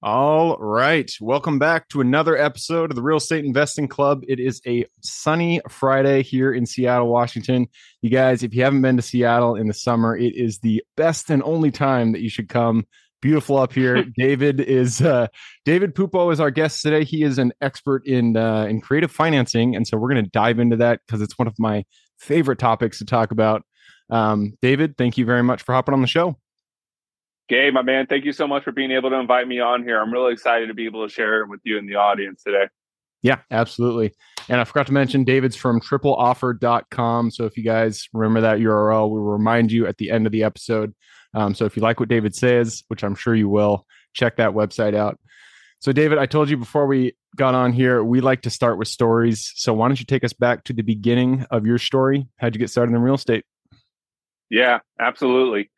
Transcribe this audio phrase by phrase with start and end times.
[0.00, 1.10] All right.
[1.20, 4.22] Welcome back to another episode of the Real Estate Investing Club.
[4.28, 7.66] It is a sunny Friday here in Seattle, Washington.
[8.00, 11.30] You guys, if you haven't been to Seattle in the summer, it is the best
[11.30, 12.86] and only time that you should come.
[13.20, 14.04] Beautiful up here.
[14.16, 15.26] David is uh,
[15.64, 17.02] David Pupo is our guest today.
[17.02, 20.60] He is an expert in uh, in creative financing, and so we're going to dive
[20.60, 21.84] into that because it's one of my
[22.20, 23.64] favorite topics to talk about.
[24.10, 26.36] Um, David, thank you very much for hopping on the show.
[27.48, 30.00] Gabe, my man, thank you so much for being able to invite me on here.
[30.00, 32.68] I'm really excited to be able to share it with you and the audience today.
[33.22, 34.12] Yeah, absolutely.
[34.48, 37.30] And I forgot to mention David's from tripleoffer.com.
[37.30, 40.44] So if you guys remember that URL, we'll remind you at the end of the
[40.44, 40.94] episode.
[41.34, 44.50] Um, so if you like what David says, which I'm sure you will, check that
[44.50, 45.18] website out.
[45.80, 48.88] So, David, I told you before we got on here, we like to start with
[48.88, 49.52] stories.
[49.54, 52.26] So, why don't you take us back to the beginning of your story?
[52.38, 53.44] How'd you get started in real estate?
[54.50, 55.70] Yeah, absolutely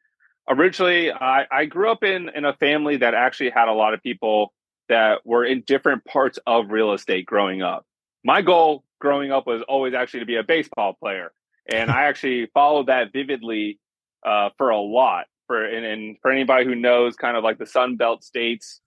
[0.50, 4.02] originally I, I grew up in in a family that actually had a lot of
[4.02, 4.52] people
[4.88, 7.86] that were in different parts of real estate growing up.
[8.24, 11.32] My goal growing up was always actually to be a baseball player,
[11.72, 13.78] and I actually followed that vividly
[14.26, 15.26] uh, for a lot.
[15.46, 18.80] For and, and for anybody who knows, kind of like the Sun Belt states,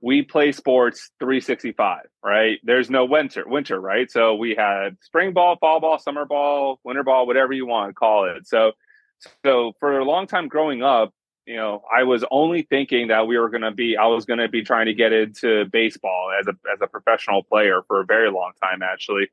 [0.00, 2.06] we play sports 365.
[2.24, 2.58] Right?
[2.64, 4.10] There's no winter, winter, right?
[4.10, 7.94] So we had spring ball, fall ball, summer ball, winter ball, whatever you want to
[7.94, 8.46] call it.
[8.46, 8.72] So
[9.44, 11.12] so for a long time growing up,
[11.46, 14.38] you know, I was only thinking that we were going to be, I was going
[14.38, 18.04] to be trying to get into baseball as a as a professional player for a
[18.04, 18.82] very long time.
[18.82, 19.28] Actually,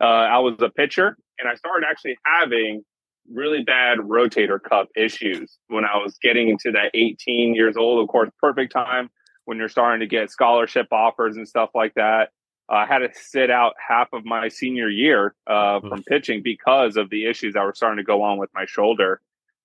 [0.00, 2.84] uh, I was a pitcher, and I started actually having
[3.32, 8.00] really bad rotator cuff issues when I was getting into that 18 years old.
[8.00, 9.10] Of course, perfect time
[9.46, 12.30] when you're starting to get scholarship offers and stuff like that.
[12.70, 16.96] Uh, I had to sit out half of my senior year uh, from pitching because
[16.96, 19.20] of the issues that were starting to go on with my shoulder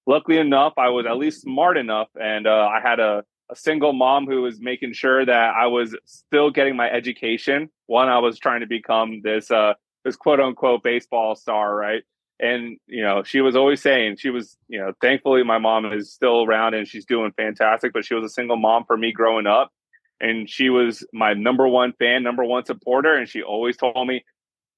[0.07, 3.94] luckily enough, I was at least smart enough, and uh, I had a, a single
[3.94, 8.40] mom who was making sure that I was still getting my education One, I was
[8.40, 9.73] trying to become this uh,
[10.06, 12.03] this quote unquote baseball star, right?
[12.40, 16.11] And you know, she was always saying she was, you know, thankfully my mom is
[16.13, 17.94] still around and she's doing fantastic.
[17.94, 19.72] But she was a single mom for me growing up,
[20.19, 24.23] and she was my number one fan, number one supporter, and she always told me,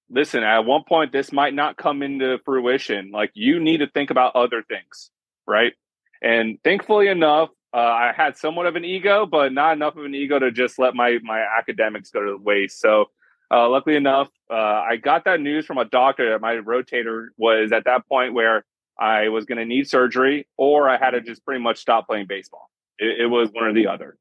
[0.09, 3.11] listen, at one point this might not come into fruition.
[3.11, 5.09] Like you need to think about other things
[5.47, 5.73] right?
[6.21, 10.13] And thankfully enough, uh, I had somewhat of an ego, but not enough of an
[10.13, 12.79] ego to just let my my academics go to waste.
[12.79, 13.05] So,
[13.51, 17.71] uh, luckily enough, uh, I got that news from a doctor that my rotator was
[17.71, 18.63] at that point where
[18.99, 22.27] I was going to need surgery, or I had to just pretty much stop playing
[22.27, 22.69] baseball.
[22.99, 24.17] It, it was one or the other.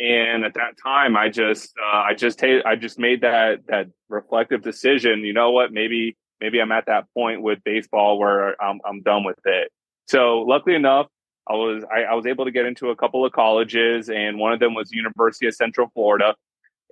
[0.00, 3.88] And at that time, I just uh, I just t- I just made that that
[4.08, 5.20] reflective decision.
[5.20, 5.72] You know what?
[5.72, 9.70] Maybe maybe I'm at that point with baseball where I'm I'm done with it.
[10.06, 11.06] So luckily enough,
[11.48, 14.52] I was I, I, was able to get into a couple of colleges, and one
[14.52, 16.34] of them was University of Central Florida.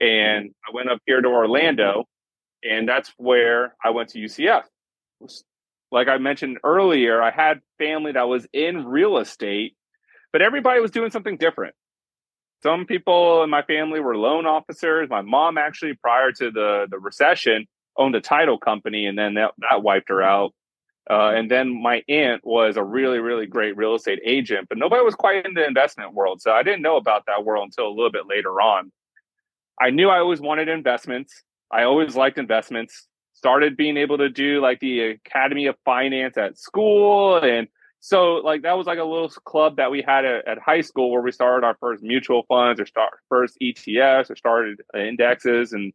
[0.00, 2.04] And I went up here to Orlando,
[2.62, 4.64] and that's where I went to UCF.
[5.90, 9.74] Like I mentioned earlier, I had family that was in real estate,
[10.32, 11.74] but everybody was doing something different.
[12.62, 15.08] Some people in my family were loan officers.
[15.10, 19.52] My mom actually, prior to the the recession, owned a title company, and then that,
[19.58, 20.52] that wiped her out.
[21.10, 25.02] Uh, and then my aunt was a really, really great real estate agent, but nobody
[25.02, 26.40] was quite in the investment world.
[26.40, 28.92] So I didn't know about that world until a little bit later on.
[29.80, 31.42] I knew I always wanted investments.
[31.72, 33.08] I always liked investments.
[33.32, 37.38] Started being able to do like the Academy of Finance at school.
[37.38, 37.66] And
[37.98, 41.10] so, like, that was like a little club that we had at, at high school
[41.10, 45.72] where we started our first mutual funds or start first ETFs or started indexes.
[45.72, 45.92] And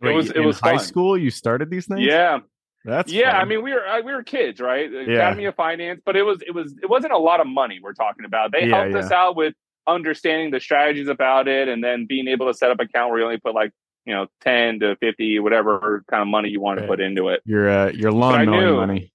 [0.00, 0.86] Wait, it was, it was high fun.
[0.86, 1.18] school.
[1.18, 2.02] You started these things?
[2.02, 2.38] Yeah.
[2.84, 3.32] That's yeah.
[3.32, 3.40] Fun.
[3.40, 4.90] I mean, we were we were kids, right?
[4.90, 5.00] Yeah.
[5.00, 7.92] Academy of Finance, but it was it was it wasn't a lot of money we're
[7.92, 8.52] talking about.
[8.52, 8.98] They yeah, helped yeah.
[8.98, 9.54] us out with
[9.86, 13.20] understanding the strategies about it, and then being able to set up an account where
[13.20, 13.72] you only put like
[14.04, 16.86] you know ten to fifty, whatever kind of money you want right.
[16.86, 17.42] to put into it.
[17.44, 19.12] Your uh, your lawn mowing money.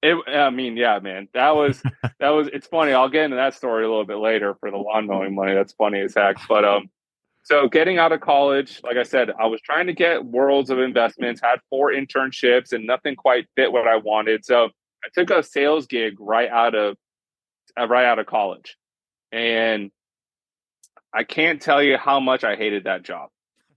[0.00, 1.82] It, I mean, yeah, man, that was
[2.20, 2.48] that was.
[2.52, 2.92] It's funny.
[2.92, 5.54] I'll get into that story a little bit later for the lawn mowing money.
[5.54, 6.36] That's funny as heck.
[6.48, 6.90] But um,
[7.48, 10.78] so getting out of college, like I said, I was trying to get worlds of
[10.78, 14.44] investments, had four internships, and nothing quite fit what I wanted.
[14.44, 16.98] So I took a sales gig right out of
[17.80, 18.76] uh, right out of college,
[19.32, 19.90] and
[21.14, 23.30] I can't tell you how much I hated that job.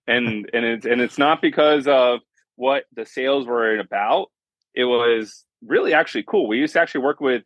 [0.05, 2.19] And and it's and it's not because of
[2.57, 4.31] what the sales were about,
[4.75, 6.49] it was really actually cool.
[6.49, 7.43] We used to actually work with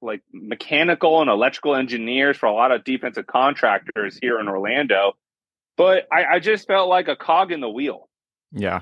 [0.00, 5.14] like mechanical and electrical engineers for a lot of defensive contractors here in Orlando.
[5.76, 8.08] But I, I just felt like a cog in the wheel.
[8.52, 8.80] Yeah.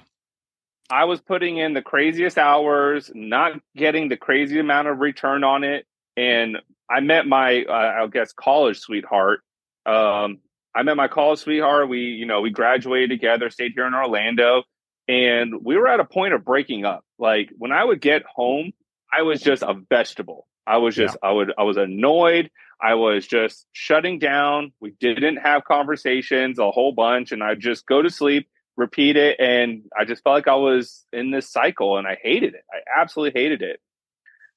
[0.91, 5.65] I was putting in the craziest hours, not getting the crazy amount of return on
[5.65, 5.87] it.
[6.17, 6.59] And
[6.91, 9.41] I met my, uh, I guess, college sweetheart.
[9.87, 10.39] Um,
[10.75, 11.89] I met my college sweetheart.
[11.89, 14.65] We, you know, we graduated together, stayed here in Orlando,
[15.09, 17.05] and we were at a point of breaking up.
[17.19, 18.73] Like when I would get home,
[19.13, 20.47] I was just a vegetable.
[20.67, 21.29] I was just, yeah.
[21.29, 22.51] I would, I was annoyed.
[22.83, 24.73] I was just shutting down.
[24.81, 29.39] We didn't have conversations a whole bunch, and I'd just go to sleep, repeat it,
[29.39, 32.65] and I just felt like I was in this cycle, and I hated it.
[32.73, 33.81] I absolutely hated it.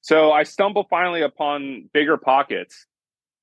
[0.00, 2.74] So I stumbled finally upon BiggerPockets,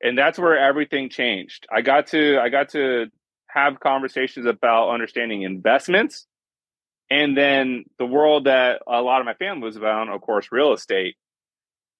[0.01, 1.67] and that's where everything changed.
[1.73, 3.07] I got to, I got to
[3.47, 6.27] have conversations about understanding investments,
[7.09, 10.73] and then the world that a lot of my family was about, of course, real
[10.73, 11.15] estate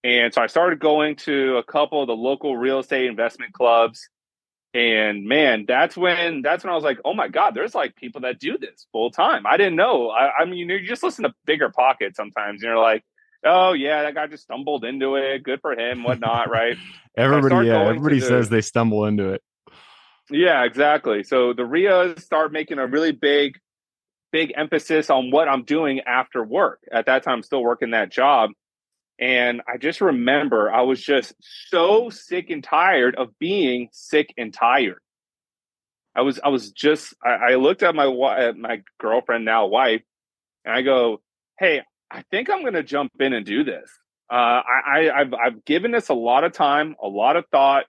[0.05, 4.07] and so I started going to a couple of the local real estate investment clubs.
[4.71, 8.21] And man, that's when that's when I was like, oh my God, there's like people
[8.21, 9.47] that do this full time.
[9.47, 10.11] I didn't know.
[10.11, 13.03] I, I mean, you just listen to BiggerPockets sometimes, and you're like,
[13.43, 15.41] oh yeah, that guy just stumbled into it.
[15.41, 16.77] Good for him, whatnot, right?
[17.17, 19.41] everybody, yeah, everybody says the, they stumble into it.
[20.29, 21.23] Yeah, exactly.
[21.23, 23.57] So the RIAs start making a really big,
[24.31, 26.81] big emphasis on what I'm doing after work.
[26.91, 28.51] At that time, I'm still working that job.
[29.19, 31.33] And I just remember I was just
[31.69, 35.00] so sick and tired of being sick and tired.
[36.15, 38.07] I was I was just I, I looked at my
[38.38, 40.01] at my girlfriend now wife,
[40.63, 41.21] and I go,
[41.59, 43.89] "Hey, I think I'm going to jump in and do this.
[44.31, 47.85] Uh, I, I have I've given this a lot of time, a lot of thought,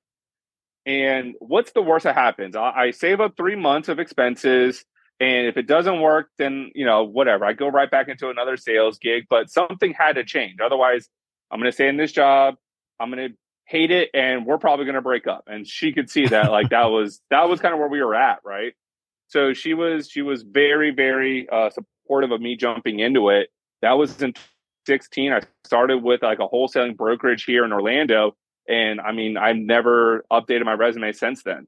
[0.85, 2.57] and what's the worst that happens?
[2.57, 4.85] I, I save up three months of expenses.
[5.19, 7.45] And if it doesn't work, then you know whatever.
[7.45, 9.25] I go right back into another sales gig.
[9.31, 10.59] But something had to change.
[10.63, 11.09] Otherwise,
[11.51, 12.57] I'm going to stay in this job.
[13.01, 13.37] I'm going to
[13.67, 15.45] hate it, and we're probably going to break up.
[15.47, 18.15] And she could see that, like that was that was kind of where we were
[18.15, 18.75] at, right?
[19.29, 23.49] So she was she was very very uh, supportive of me jumping into it.
[23.83, 24.35] That was in
[24.87, 25.33] 16.
[25.33, 28.37] I started with like a wholesaling brokerage here in Orlando,
[28.69, 31.67] and I mean I've never updated my resume since then.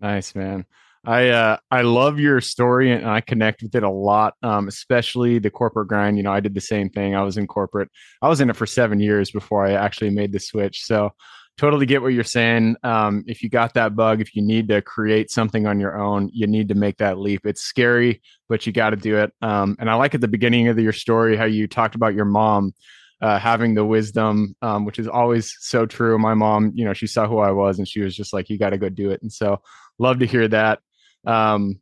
[0.00, 0.66] Nice man.
[1.06, 5.38] I uh, I love your story and I connect with it a lot, um, especially
[5.38, 6.18] the corporate grind.
[6.18, 7.14] You know, I did the same thing.
[7.14, 7.88] I was in corporate.
[8.20, 10.84] I was in it for seven years before I actually made the switch.
[10.84, 11.12] So
[11.56, 12.76] totally get what you're saying.
[12.82, 16.30] Um, if you got that bug, if you need to create something on your own,
[16.34, 17.46] you need to make that leap.
[17.46, 19.32] It's scary, but you got to do it.
[19.40, 22.24] Um, and I like at the beginning of your story how you talked about your
[22.26, 22.74] mom.
[23.22, 26.18] Uh, having the wisdom, um, which is always so true.
[26.18, 28.56] My mom, you know, she saw who I was and she was just like, you
[28.56, 29.20] got to go do it.
[29.20, 29.60] And so
[29.98, 30.78] love to hear that.
[31.26, 31.80] Um,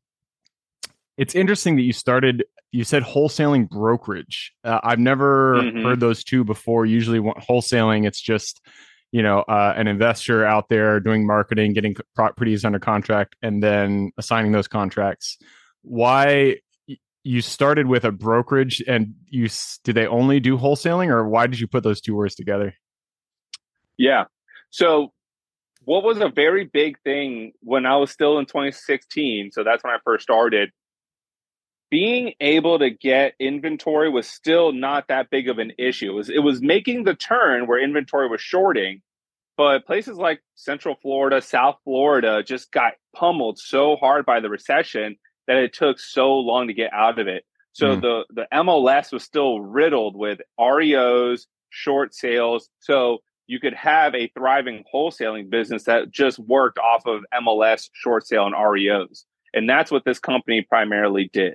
[1.17, 2.45] it's interesting that you started.
[2.71, 4.53] You said wholesaling brokerage.
[4.63, 5.83] Uh, I've never mm-hmm.
[5.83, 6.87] heard those two before.
[6.87, 8.61] Usually, wholesaling, it's just
[9.11, 14.13] you know uh, an investor out there doing marketing, getting properties under contract, and then
[14.19, 15.39] assigning those contracts.
[15.83, 16.57] Why
[17.25, 19.49] you started with a brokerage, and you
[19.85, 22.75] did they only do wholesaling, or why did you put those two words together?
[23.97, 24.25] Yeah.
[24.71, 25.13] So
[25.89, 29.95] what was a very big thing when I was still in 2016, so that's when
[29.95, 30.71] I first started,
[31.91, 36.11] being able to get inventory was still not that big of an issue.
[36.11, 39.01] It was, it was making the turn where inventory was shorting,
[39.57, 45.17] but places like Central Florida, South Florida just got pummeled so hard by the recession
[45.47, 47.45] that it took so long to get out of it.
[47.73, 48.03] So mm.
[48.03, 52.69] the the MLS was still riddled with REOs, short sales.
[52.81, 58.27] So you could have a thriving wholesaling business that just worked off of MLS, short
[58.27, 59.25] sale, and REOs.
[59.55, 61.55] And that's what this company primarily did.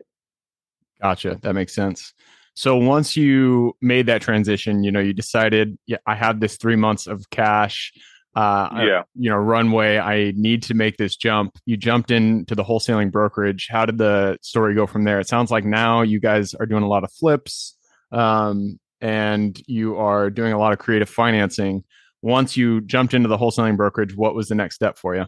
[1.01, 1.39] Gotcha.
[1.41, 2.13] That makes sense.
[2.55, 6.75] So once you made that transition, you know, you decided, yeah, I have this three
[6.75, 7.93] months of cash,
[8.35, 9.99] uh, yeah, you know, runway.
[9.99, 11.57] I need to make this jump.
[11.65, 13.67] You jumped into the wholesaling brokerage.
[13.69, 15.19] How did the story go from there?
[15.19, 17.75] It sounds like now you guys are doing a lot of flips.
[18.11, 21.83] Um, and you are doing a lot of creative financing.
[22.21, 25.25] Once you jumped into the wholesaling brokerage, what was the next step for you?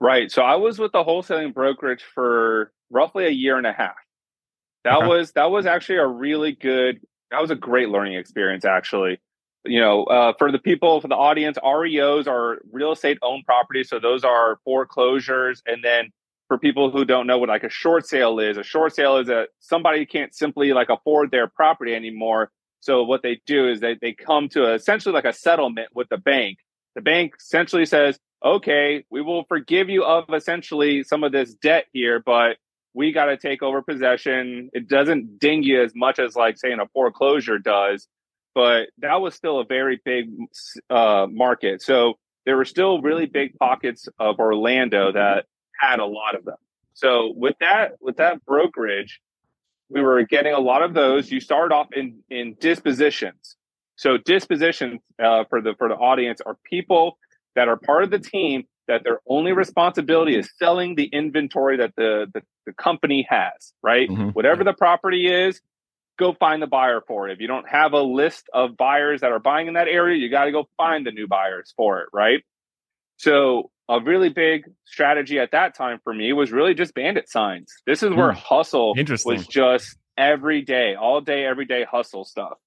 [0.00, 0.30] Right.
[0.30, 3.94] So I was with the wholesaling brokerage for roughly a year and a half.
[4.82, 5.06] That okay.
[5.06, 9.20] was that was actually a really good that was a great learning experience actually.
[9.64, 13.88] You know, uh, for the people for the audience, REOs are real estate owned properties.
[13.88, 16.10] So those are foreclosures and then
[16.48, 19.28] for people who don't know what like a short sale is, a short sale is
[19.28, 22.50] a somebody can't simply like afford their property anymore.
[22.80, 26.18] So what they do is they, they come to essentially like a settlement with the
[26.18, 26.58] bank.
[26.94, 31.86] The bank essentially says, okay, we will forgive you of essentially some of this debt
[31.92, 32.58] here, but
[32.94, 34.70] we got to take over possession.
[34.72, 38.06] It doesn't ding you as much as like saying a foreclosure does,
[38.54, 40.30] but that was still a very big
[40.88, 41.82] uh, market.
[41.82, 42.14] So
[42.46, 45.46] there were still really big pockets of Orlando that
[45.78, 46.56] had a lot of them.
[46.94, 49.20] So with that, with that brokerage,
[49.88, 51.30] we were getting a lot of those.
[51.30, 53.56] You start off in in dispositions.
[53.96, 57.18] So dispositions uh, for the for the audience are people
[57.54, 61.94] that are part of the team that their only responsibility is selling the inventory that
[61.96, 63.72] the the, the company has.
[63.82, 64.30] Right, mm-hmm.
[64.30, 65.60] whatever the property is,
[66.18, 67.32] go find the buyer for it.
[67.32, 70.30] If you don't have a list of buyers that are buying in that area, you
[70.30, 72.08] got to go find the new buyers for it.
[72.12, 72.42] Right.
[73.18, 77.72] So a really big strategy at that time for me was really just bandit signs.
[77.86, 78.38] This is where hmm.
[78.38, 82.58] hustle was just every day, all day, every day hustle stuff.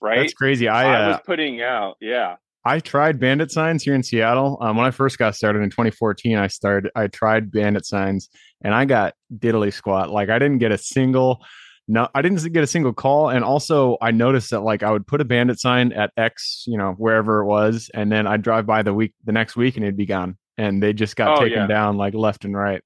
[0.00, 0.18] Right.
[0.18, 0.68] That's crazy.
[0.68, 2.36] I, uh, I was putting out, yeah.
[2.64, 4.58] I tried bandit signs here in Seattle.
[4.60, 8.28] Um, when I first got started in 2014, I started, I tried bandit signs
[8.62, 10.10] and I got diddly squat.
[10.10, 11.42] Like I didn't get a single
[11.90, 15.06] no i didn't get a single call and also i noticed that like i would
[15.06, 18.64] put a bandit sign at x you know wherever it was and then i'd drive
[18.64, 21.42] by the week the next week and it'd be gone and they just got oh,
[21.42, 21.66] taken yeah.
[21.66, 22.82] down like left and right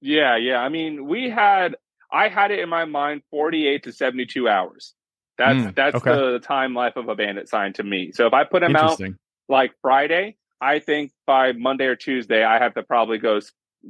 [0.00, 1.76] yeah yeah i mean we had
[2.12, 4.94] i had it in my mind 48 to 72 hours
[5.36, 6.10] that's mm, that's okay.
[6.10, 9.00] the time life of a bandit sign to me so if i put them out
[9.48, 13.40] like friday i think by monday or tuesday i have to probably go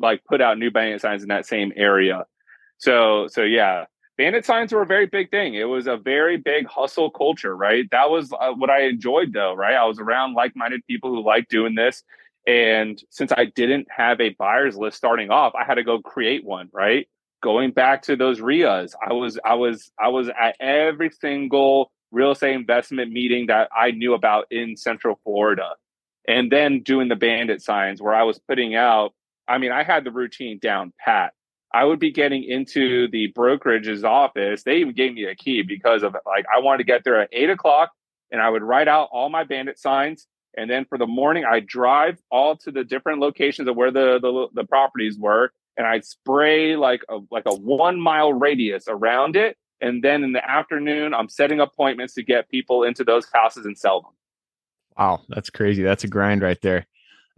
[0.01, 2.25] like put out new bandit signs in that same area
[2.79, 3.85] so so yeah
[4.21, 5.55] bandit signs were a very big thing.
[5.55, 7.91] It was a very big hustle culture, right?
[7.91, 9.75] That was uh, what I enjoyed though, right?
[9.75, 12.03] I was around like-minded people who like doing this.
[12.47, 16.45] And since I didn't have a buyer's list starting off, I had to go create
[16.45, 17.09] one, right?
[17.43, 22.33] Going back to those RIAs, I was I was I was at every single real
[22.33, 25.71] estate investment meeting that I knew about in Central Florida.
[26.29, 29.15] And then doing the bandit signs where I was putting out,
[29.49, 31.33] I mean, I had the routine down pat
[31.73, 34.65] I would be getting into the brokerage's office.
[34.65, 37.29] They even gave me a key because of like I wanted to get there at
[37.33, 37.91] eight o'clock
[38.33, 40.27] and I would write out all my bandit signs.
[40.57, 44.19] And then for the morning, I drive all to the different locations of where the,
[44.21, 49.37] the, the properties were, and I'd spray like a like a one mile radius around
[49.37, 49.57] it.
[49.81, 53.79] And then in the afternoon, I'm setting appointments to get people into those houses and
[53.79, 54.11] sell them.
[54.99, 55.83] Wow, that's crazy.
[55.83, 56.87] That's a grind right there.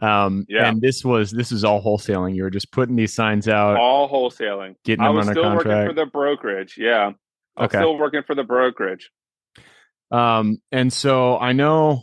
[0.00, 0.68] Um, yeah.
[0.68, 2.34] And this was this is all wholesaling.
[2.34, 4.74] You were just putting these signs out, all wholesaling.
[4.84, 5.66] Getting them I was still contract.
[5.68, 6.74] working for the brokerage.
[6.76, 7.12] Yeah,
[7.56, 7.78] I'm okay.
[7.78, 9.10] still working for the brokerage.
[10.10, 12.02] Um, and so I know,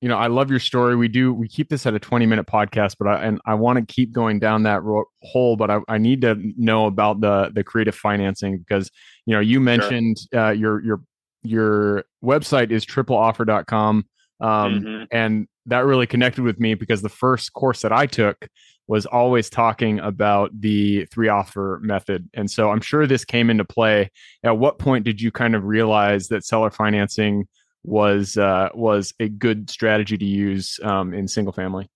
[0.00, 0.96] you know, I love your story.
[0.96, 3.78] We do we keep this at a 20 minute podcast, but I and I want
[3.78, 5.56] to keep going down that ro- hole.
[5.56, 8.90] But I, I need to know about the the creative financing because
[9.26, 10.40] you know you mentioned sure.
[10.40, 11.00] uh, your your
[11.42, 14.04] your website is tripleoffer.com
[14.40, 15.04] um, mm-hmm.
[15.10, 18.48] and that really connected with me because the first course that I took
[18.88, 22.28] was always talking about the three offer method.
[22.34, 24.10] And so I'm sure this came into play.
[24.42, 27.46] At what point did you kind of realize that seller financing
[27.84, 31.88] was uh, was a good strategy to use um, in single family?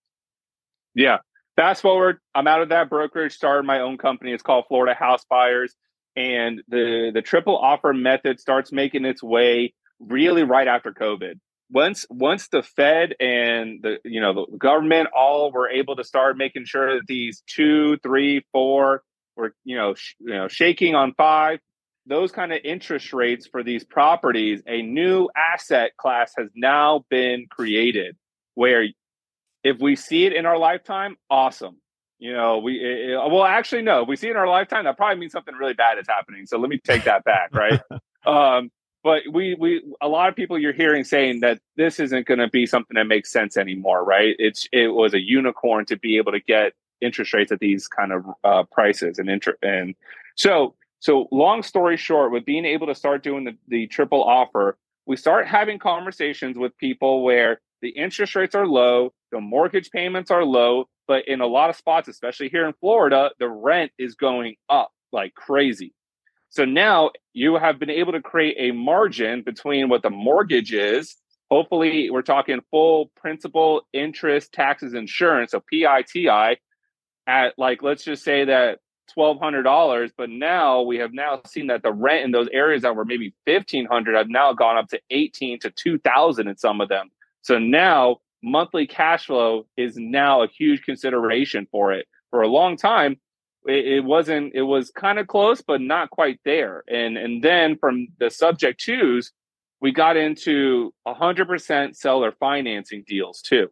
[0.94, 1.18] Yeah.
[1.56, 4.32] Fast forward, I'm out of that brokerage, started my own company.
[4.32, 5.74] It's called Florida House Buyers.
[6.16, 11.34] And the the triple offer method starts making its way really right after COVID
[11.70, 16.36] once once the Fed and the you know the government all were able to start
[16.36, 19.02] making sure that these two, three, four
[19.36, 21.58] were you know sh- you know shaking on five,
[22.06, 27.46] those kind of interest rates for these properties, a new asset class has now been
[27.50, 28.16] created
[28.54, 28.86] where
[29.62, 31.78] if we see it in our lifetime, awesome.
[32.18, 34.84] You know, we it, it, well actually no, if we see it in our lifetime.
[34.84, 36.46] That probably means something really bad is happening.
[36.46, 37.80] So let me take that back, right?
[38.26, 38.70] um,
[39.04, 42.48] but we we a lot of people you're hearing saying that this isn't going to
[42.48, 46.32] be something that makes sense anymore right it's it was a unicorn to be able
[46.32, 49.94] to get interest rates at these kind of uh, prices and inter- and
[50.34, 54.76] so so long story short with being able to start doing the, the triple offer
[55.06, 60.30] we start having conversations with people where the interest rates are low the mortgage payments
[60.30, 64.14] are low but in a lot of spots especially here in florida the rent is
[64.14, 65.92] going up like crazy
[66.54, 71.16] so now you have been able to create a margin between what the mortgage is.
[71.50, 76.60] Hopefully, we're talking full principal, interest, taxes, insurance, so PITI
[77.26, 78.78] at like, let's just say that
[79.16, 80.10] $1,200.
[80.16, 83.34] But now we have now seen that the rent in those areas that were maybe
[83.46, 87.10] 1500 have now gone up to 18 to 2000 in some of them.
[87.42, 92.06] So now monthly cash flow is now a huge consideration for it.
[92.30, 93.18] For a long time,
[93.66, 97.76] it, it wasn't it was kind of close but not quite there and and then
[97.78, 99.32] from the subject twos
[99.80, 103.70] we got into 100% seller financing deals too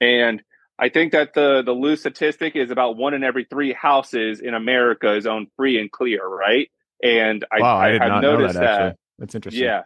[0.00, 0.42] and
[0.78, 4.54] I think that the the loose statistic is about one in every three houses in
[4.54, 6.70] America is owned free and clear, right?
[7.02, 8.96] And I, wow, I, I have noticed that, that.
[9.18, 9.64] That's interesting.
[9.64, 9.82] Yeah,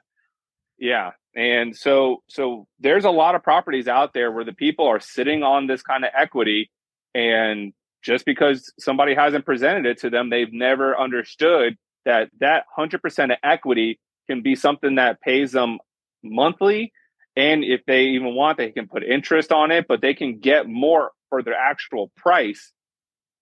[0.79, 5.01] yeah, and so so there's a lot of properties out there where the people are
[5.01, 6.71] sitting on this kind of equity,
[7.15, 7.73] and
[8.03, 13.33] just because somebody hasn't presented it to them, they've never understood that that hundred percent
[13.33, 15.79] of equity can be something that pays them
[16.23, 16.93] monthly
[17.37, 20.69] and if they even want, they can put interest on it, but they can get
[20.69, 22.73] more for their actual price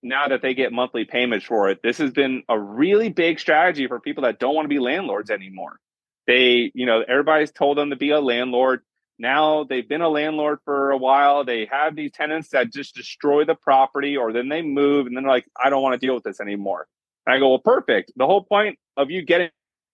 [0.03, 1.81] now that they get monthly payments for it.
[1.83, 5.31] This has been a really big strategy for people that don't want to be landlords
[5.31, 5.79] anymore.
[6.27, 8.83] They, you know, everybody's told them to be a landlord.
[9.19, 11.45] Now they've been a landlord for a while.
[11.45, 15.25] They have these tenants that just destroy the property or then they move and then
[15.25, 16.87] they're like, I don't want to deal with this anymore.
[17.27, 18.13] And I go, well, perfect.
[18.17, 19.51] The whole point of you getting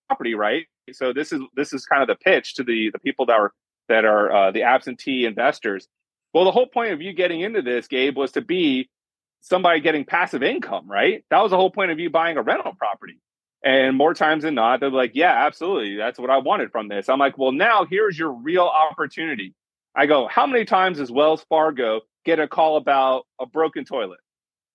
[0.09, 0.67] property, right?
[0.93, 3.53] So this is this is kind of the pitch to the the people that are
[3.89, 5.89] that are uh, the absentee investors.
[6.33, 8.89] Well, the whole point of you getting into this, Gabe, was to be
[9.41, 11.25] somebody getting passive income, right?
[11.31, 13.21] That was the whole point of you buying a rental property.
[13.65, 15.97] And more times than not, they're like, yeah, absolutely.
[15.97, 17.09] That's what I wanted from this.
[17.09, 19.55] I'm like, well, now here's your real opportunity.
[19.95, 24.21] I go, how many times does Wells Fargo get a call about a broken toilet?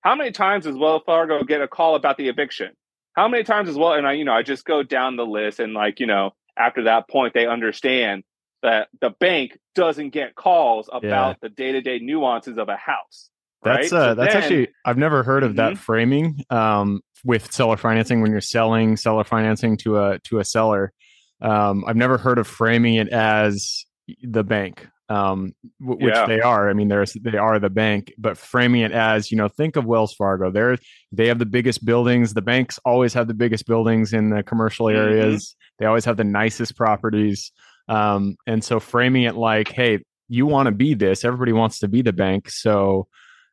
[0.01, 2.71] How many times does Wells Fargo get a call about the eviction?
[3.13, 3.93] How many times as well?
[3.93, 6.83] And I, you know, I just go down the list and like, you know, after
[6.85, 8.23] that point, they understand
[8.61, 11.33] that the bank doesn't get calls about yeah.
[11.41, 13.29] the day-to-day nuances of a house.
[13.63, 14.01] That's right?
[14.01, 15.57] uh, so that's then, actually I've never heard of mm-hmm.
[15.57, 20.45] that framing um, with seller financing when you're selling seller financing to a to a
[20.45, 20.93] seller.
[21.41, 23.85] Um, I've never heard of framing it as
[24.23, 26.25] the bank, um, w- which yeah.
[26.25, 26.69] they are.
[26.69, 29.85] I mean, there's they are the bank, but framing it as you know, think of
[29.85, 30.51] Wells Fargo.
[30.51, 30.77] They're
[31.11, 32.33] they have the biggest buildings.
[32.33, 34.97] The banks always have the biggest buildings in the commercial mm-hmm.
[34.97, 35.43] areas.
[35.43, 35.83] Mm-hmm.
[35.83, 37.51] They always have the nicest properties.
[37.91, 41.89] Um, and so framing it like, hey, you want to be this, everybody wants to
[41.89, 42.49] be the bank.
[42.49, 43.07] So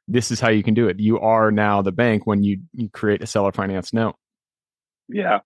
[0.07, 1.01] this is how you can do it.
[1.01, 4.15] You are now the bank when you, you create a seller finance note.
[5.09, 5.41] Yeah.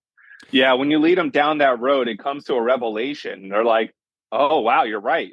[0.50, 0.74] Yeah.
[0.74, 3.48] When you lead them down that road, it comes to a revelation.
[3.48, 3.94] They're like,
[4.30, 5.32] oh, wow, you're right.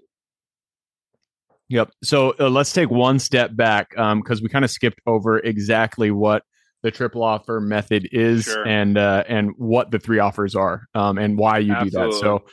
[1.67, 1.91] Yep.
[2.01, 6.11] So uh, let's take one step back because um, we kind of skipped over exactly
[6.11, 6.43] what
[6.81, 8.65] the triple offer method is sure.
[8.65, 12.09] and uh, and what the three offers are um, and why you Absolutely.
[12.09, 12.19] do that.
[12.21, 12.45] So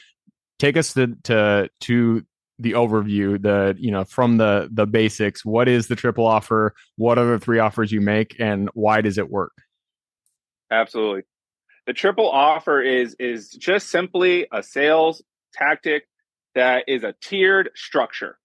[0.58, 2.24] take us to, to to
[2.58, 6.74] the overview the you know from the the basics what is the triple offer?
[6.96, 9.52] What are the three offers you make and why does it work?
[10.70, 11.22] Absolutely.
[11.86, 16.08] The triple offer is is just simply a sales tactic
[16.54, 18.38] that is a tiered structure.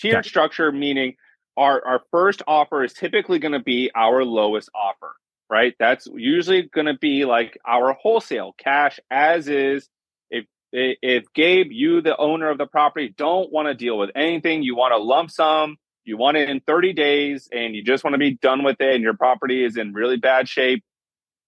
[0.00, 0.28] Tiered okay.
[0.28, 1.14] structure meaning
[1.56, 5.14] our our first offer is typically going to be our lowest offer
[5.50, 5.74] right?
[5.78, 9.88] That's usually going to be like our wholesale cash as is
[10.72, 14.76] if Gabe, you, the owner of the property, don't want to deal with anything, you
[14.76, 18.18] want a lump sum, you want it in 30 days, and you just want to
[18.18, 20.84] be done with it, and your property is in really bad shape,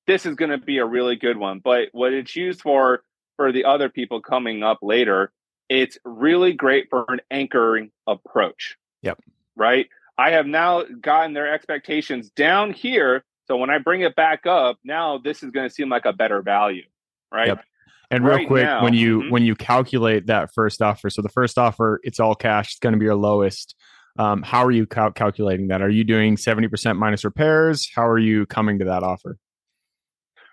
[0.06, 1.60] this is going to be a really good one.
[1.62, 3.02] But what it's used for
[3.36, 5.32] for the other people coming up later,
[5.68, 8.76] it's really great for an anchoring approach.
[9.02, 9.20] Yep.
[9.56, 9.88] Right.
[10.18, 13.24] I have now gotten their expectations down here.
[13.46, 16.12] So when I bring it back up, now this is going to seem like a
[16.12, 16.84] better value.
[17.32, 17.48] Right.
[17.48, 17.64] Yep.
[18.10, 19.30] And real right quick, now, when you mm-hmm.
[19.30, 22.70] when you calculate that first offer, so the first offer, it's all cash.
[22.70, 23.76] It's going to be your lowest.
[24.18, 25.80] Um, how are you cal- calculating that?
[25.80, 27.88] Are you doing seventy percent minus repairs?
[27.94, 29.38] How are you coming to that offer?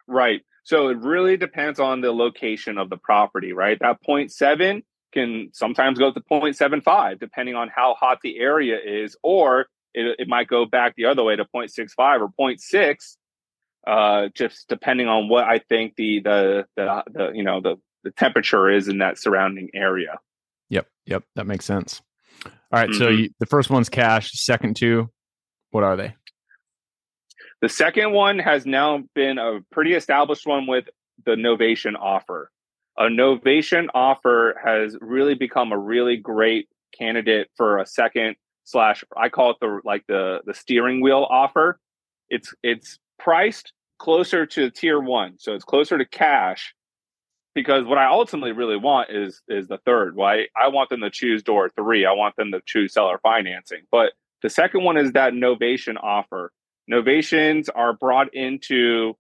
[0.08, 0.42] Right.
[0.64, 3.54] So it really depends on the location of the property.
[3.54, 3.80] Right.
[3.80, 9.68] That 0.7 can sometimes go to 0.75 depending on how hot the area is, or
[9.94, 13.18] it, it might go back the other way to 0.65 or 0.6
[13.88, 18.12] uh, just depending on what I think the the the, the you know the the
[18.12, 20.20] temperature is in that surrounding area.
[20.70, 22.02] Yep, yep, that makes sense.
[22.46, 22.98] All right, mm-hmm.
[22.98, 24.32] so you, the first one's cash.
[24.34, 25.10] Second two,
[25.72, 26.16] what are they?
[27.62, 30.86] The second one has now been a pretty established one with
[31.26, 32.52] the Novation offer.
[32.98, 39.30] A Novation offer has really become a really great candidate for a second slash I
[39.30, 41.80] call it the like the the steering wheel offer.
[42.30, 46.74] It's it's priced closer to tier one, so it's closer to cash.
[47.56, 50.16] Because what I ultimately really want is is the third.
[50.16, 52.06] Why I want them to choose door three.
[52.06, 53.82] I want them to choose seller financing.
[53.92, 56.52] But the second one is that novation offer.
[56.92, 59.16] Novations are brought into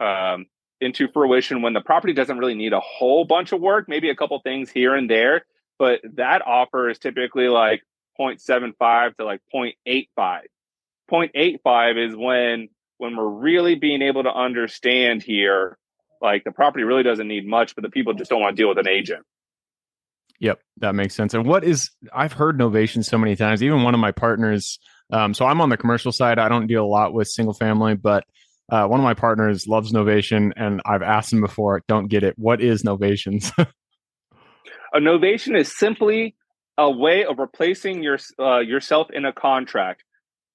[0.00, 0.46] um,
[0.80, 4.16] into fruition when the property doesn't really need a whole bunch of work, maybe a
[4.16, 5.46] couple things here and there.
[5.78, 7.82] But that offer is typically like
[8.18, 10.06] 0.75 to like 0.85.
[11.10, 15.78] 0.85 is when when we're really being able to understand here,
[16.20, 18.68] like the property really doesn't need much, but the people just don't want to deal
[18.68, 19.24] with an agent.
[20.40, 21.34] Yep, that makes sense.
[21.34, 23.62] And what is I've heard novation so many times.
[23.62, 24.78] Even one of my partners
[25.10, 26.38] Um, so I'm on the commercial side.
[26.38, 28.24] I don't deal a lot with single family, but
[28.70, 31.82] uh, one of my partners loves Novation, and I've asked him before.
[31.86, 32.34] Don't get it.
[32.36, 33.52] What is Novations?
[34.92, 36.34] a novation is simply
[36.76, 40.02] a way of replacing your uh, yourself in a contract.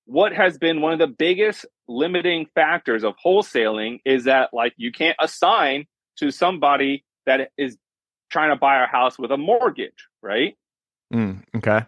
[0.05, 4.91] What has been one of the biggest limiting factors of wholesaling is that like you
[4.91, 5.85] can't assign
[6.17, 7.77] to somebody that is
[8.29, 10.55] trying to buy a house with a mortgage, right?
[11.13, 11.85] Mm, okay.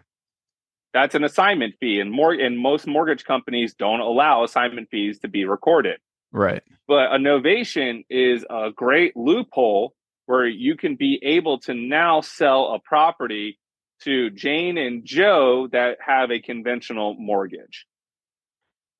[0.92, 5.28] That's an assignment fee, and more and most mortgage companies don't allow assignment fees to
[5.28, 5.98] be recorded.
[6.30, 6.62] Right.
[6.86, 9.94] But a novation is a great loophole
[10.26, 13.58] where you can be able to now sell a property
[14.02, 17.86] to Jane and Joe that have a conventional mortgage.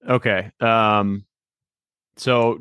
[0.08, 0.50] Okay.
[0.60, 1.24] Um
[2.16, 2.60] so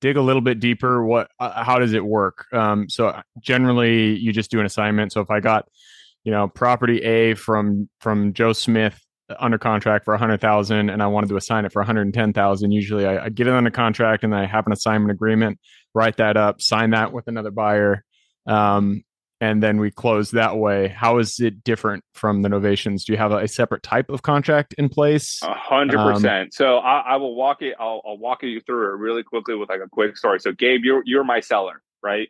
[0.00, 2.46] dig a little bit deeper what uh, how does it work?
[2.52, 5.12] Um so generally you just do an assignment.
[5.12, 5.68] So if I got
[6.24, 9.00] you know property A from from Joe Smith
[9.38, 12.02] under contract for a hundred thousand and I wanted to assign it for a hundred
[12.02, 12.72] and ten thousand.
[12.72, 15.58] Usually I, I, get it under contract and I have an assignment agreement,
[15.94, 18.04] write that up, sign that with another buyer.
[18.46, 19.02] Um,
[19.40, 20.88] and then we close that way.
[20.88, 23.04] How is it different from the novations?
[23.04, 25.40] Do you have a, a separate type of contract in place?
[25.42, 26.54] A hundred um, percent.
[26.54, 27.74] So I, I, will walk it.
[27.78, 30.40] I'll, I'll walk you through it really quickly with like a quick story.
[30.40, 32.28] So Gabe, you're you're my seller, right?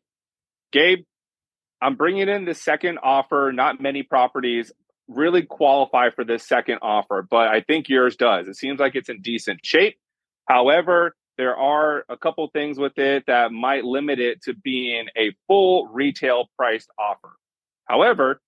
[0.73, 1.05] Gabe,
[1.81, 3.53] I'm bringing in the second offer.
[3.55, 4.73] Not many properties
[5.07, 8.49] really qualify for this second offer, but I think yours does.
[8.49, 9.99] It seems like it's in decent shape.
[10.49, 15.33] However, there are a couple things with it that might limit it to being a
[15.47, 17.37] full retail priced offer.
[17.87, 18.41] However,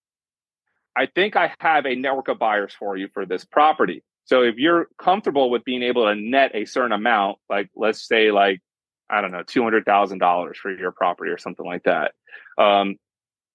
[0.97, 4.03] I think I have a network of buyers for you for this property.
[4.25, 8.31] So if you're comfortable with being able to net a certain amount, like let's say
[8.31, 8.61] like
[9.09, 12.13] I don't know, two hundred thousand dollars for your property or something like that,
[12.59, 12.97] um,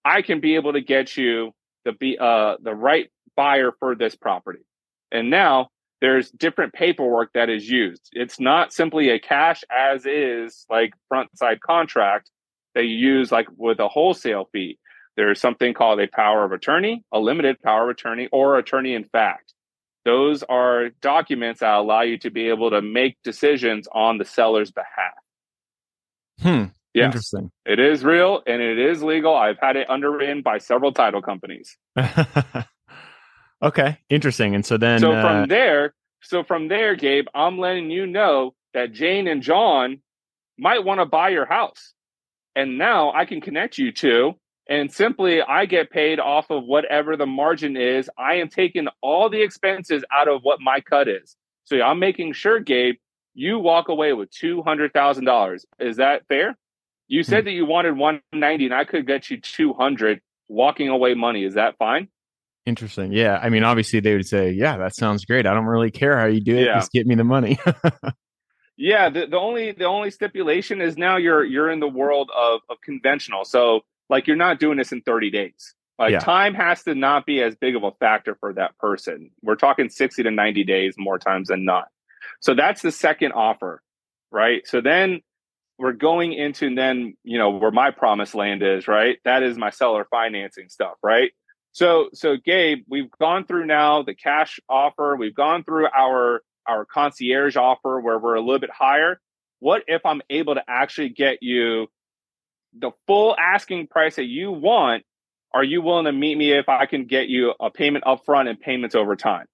[0.06, 1.52] I can be able to get you
[1.84, 4.64] the be uh the right buyer for this property.
[5.12, 5.70] And now
[6.02, 8.10] there's different paperwork that is used.
[8.12, 12.30] It's not simply a cash as is like front side contract
[12.74, 14.80] that you use like with a wholesale fee.
[15.16, 19.04] There's something called a power of attorney, a limited power of attorney, or attorney in
[19.04, 19.54] fact.
[20.04, 24.72] Those are documents that allow you to be able to make decisions on the seller's
[24.72, 25.14] behalf.
[26.42, 26.72] Hmm.
[26.94, 27.52] Yes, Interesting.
[27.66, 29.36] It is real and it is legal.
[29.36, 31.78] I've had it underwritten by several title companies.
[33.62, 33.98] okay.
[34.10, 34.56] Interesting.
[34.56, 38.54] And so then So uh, from there, so from there, Gabe, I'm letting you know
[38.74, 40.02] that Jane and John
[40.58, 41.94] might want to buy your house.
[42.56, 44.36] And now I can connect you to
[44.70, 48.10] and simply I get paid off of whatever the margin is.
[48.18, 51.36] I am taking all the expenses out of what my cut is.
[51.66, 52.96] So I'm making sure, Gabe,
[53.34, 55.66] you walk away with two hundred thousand dollars.
[55.80, 56.58] Is that fair?
[57.08, 57.46] You said hmm.
[57.46, 61.44] that you wanted 190 and I could get you 200 walking away money.
[61.44, 62.08] Is that fine?
[62.66, 63.12] Interesting.
[63.12, 63.40] Yeah.
[63.42, 65.48] I mean, obviously they would say, yeah, that sounds great.
[65.48, 66.66] I don't really care how you do it.
[66.66, 66.76] Yeah.
[66.76, 67.58] Just get me the money.
[68.78, 69.10] yeah.
[69.10, 72.78] The, the only, the only stipulation is now you're, you're in the world of, of
[72.82, 73.46] conventional.
[73.46, 75.74] So like, you're not doing this in 30 days.
[75.98, 76.20] Like yeah.
[76.20, 79.32] time has to not be as big of a factor for that person.
[79.42, 81.88] We're talking 60 to 90 days more times than not.
[82.40, 83.82] So that's the second offer.
[84.32, 84.66] Right.
[84.66, 85.22] So then
[85.82, 89.72] we're going into then you know where my promised land is right that is my
[89.72, 91.32] seller financing stuff right
[91.72, 95.16] so so gabe we've gone through now the cash offer.
[95.16, 99.20] We've gone through our our concierge offer where we're a little bit higher.
[99.60, 101.88] What if i'm able to actually get you
[102.78, 105.04] the full asking price that you want?
[105.54, 108.60] Are you willing to meet me if i can get you a payment upfront and
[108.60, 109.46] payments over time?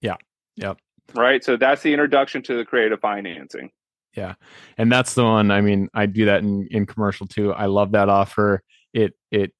[0.00, 0.16] Yeah.
[0.56, 0.78] Yep.
[1.14, 1.42] Right?
[1.42, 3.70] So that's the introduction to the creative financing.
[4.14, 4.34] Yeah.
[4.76, 7.54] And that's the one i mean i do that in in commercial too.
[7.54, 8.62] I love that offer.
[8.92, 9.54] It it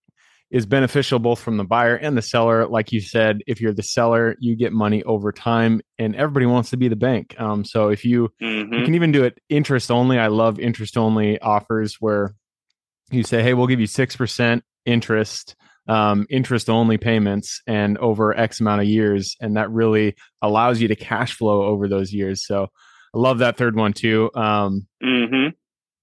[0.51, 3.83] is beneficial both from the buyer and the seller like you said if you're the
[3.83, 7.89] seller you get money over time and everybody wants to be the bank um, so
[7.89, 8.73] if you mm-hmm.
[8.73, 12.35] you can even do it interest only i love interest only offers where
[13.11, 18.61] you say hey we'll give you 6% interest um, interest only payments and over x
[18.61, 22.69] amount of years and that really allows you to cash flow over those years so
[23.15, 24.31] I love that third one too.
[24.35, 25.51] Um, mm-hmm.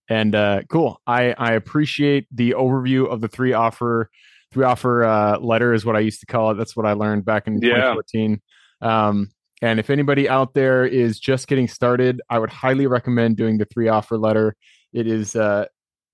[0.09, 1.01] And uh, cool.
[1.05, 4.09] I I appreciate the overview of the three offer
[4.51, 6.55] three offer uh, letter is what I used to call it.
[6.55, 7.93] That's what I learned back in yeah.
[7.93, 8.41] 2014.
[8.81, 9.29] Um,
[9.61, 13.65] and if anybody out there is just getting started, I would highly recommend doing the
[13.65, 14.55] three offer letter.
[14.91, 15.65] It is uh,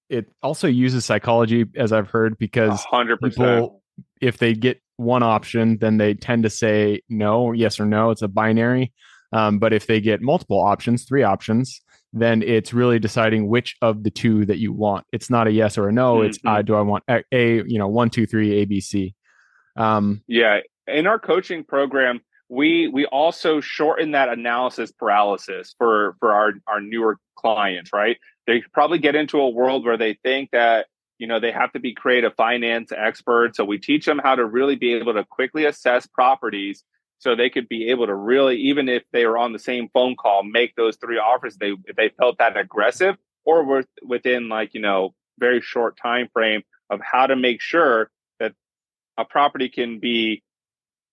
[0.10, 3.20] it also uses psychology as I've heard because 100%.
[3.22, 3.82] people
[4.22, 8.10] if they get one option, then they tend to say no, yes or no.
[8.12, 8.94] It's a binary.
[9.32, 11.82] Um, but if they get multiple options, three options,
[12.14, 15.06] then it's really deciding which of the two that you want.
[15.12, 16.18] It's not a yes or a no.
[16.18, 16.30] Mm-hmm.
[16.30, 19.14] It's uh, do I want a, a, you know one two three A B C.
[19.76, 26.34] Um, yeah, in our coaching program, we we also shorten that analysis paralysis for for
[26.34, 28.18] our our newer clients, right?
[28.48, 30.88] They probably get into a world where they think that
[31.20, 33.58] you know they have to be creative finance experts.
[33.58, 36.84] So we teach them how to really be able to quickly assess properties
[37.20, 40.16] so they could be able to really even if they were on the same phone
[40.16, 44.74] call make those three offers they if they felt that aggressive or were within like
[44.74, 48.54] you know very short time frame of how to make sure that
[49.18, 50.44] a property can be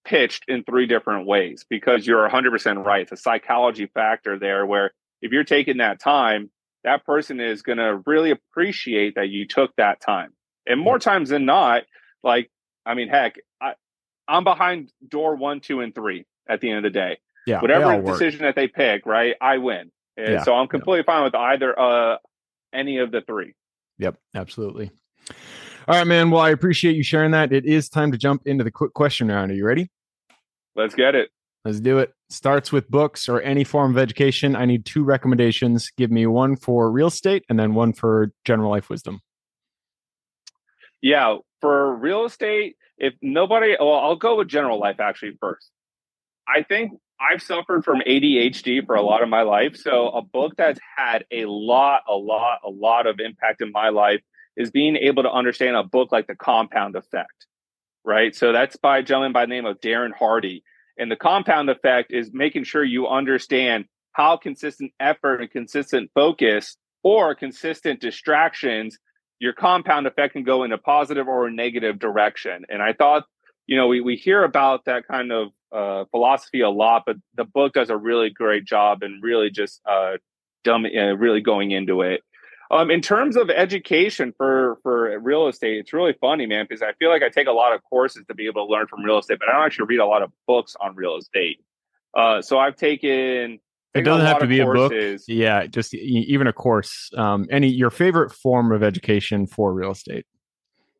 [0.04, 3.02] pitched in three different ways because you're 100% right.
[3.02, 6.50] It's a psychology factor there where if you're taking that time,
[6.84, 10.32] that person is going to really appreciate that you took that time.
[10.66, 11.84] And more times than not,
[12.22, 12.50] like,
[12.84, 13.74] I mean, heck, I,
[14.28, 17.18] I'm behind door one, two, and three at the end of the day.
[17.46, 17.60] Yeah.
[17.60, 19.90] Whatever decision that they pick, right, I win.
[20.16, 21.14] And yeah, so I'm completely yeah.
[21.14, 22.16] fine with either uh
[22.72, 23.54] any of the three.
[23.98, 24.90] Yep, absolutely.
[25.87, 26.30] All right, man.
[26.30, 27.52] Well, I appreciate you sharing that.
[27.52, 29.50] It is time to jump into the quick question round.
[29.50, 29.90] Are you ready?
[30.74, 31.30] Let's get it.
[31.64, 32.12] Let's do it.
[32.30, 34.56] Starts with books or any form of education.
[34.56, 35.90] I need two recommendations.
[35.96, 39.20] Give me one for real estate and then one for general life wisdom.
[41.04, 45.70] Yeah, for real estate, if nobody, well, I'll go with general life actually first.
[46.48, 49.76] I think I've suffered from ADHD for a lot of my life.
[49.76, 53.90] So a book that's had a lot, a lot, a lot of impact in my
[53.90, 54.22] life
[54.56, 57.48] is being able to understand a book like The Compound Effect,
[58.02, 58.34] right?
[58.34, 60.64] So that's by a gentleman by the name of Darren Hardy.
[60.96, 66.78] And the compound effect is making sure you understand how consistent effort and consistent focus
[67.02, 68.96] or consistent distractions,
[69.44, 72.64] your compound effect can go in a positive or a negative direction.
[72.70, 73.24] And I thought,
[73.66, 77.44] you know, we, we hear about that kind of uh, philosophy a lot, but the
[77.44, 80.12] book does a really great job and really just uh,
[80.64, 82.22] dumb, uh, really going into it.
[82.70, 86.94] Um, in terms of education for for real estate, it's really funny, man, because I
[86.94, 89.18] feel like I take a lot of courses to be able to learn from real
[89.18, 91.61] estate, but I don't actually read a lot of books on real estate.
[92.16, 93.61] Uh, so I've taken.
[93.94, 95.24] It doesn't have to be courses.
[95.28, 95.38] a book.
[95.38, 97.11] Yeah, just even a course.
[97.16, 100.26] Um, any your favorite form of education for real estate?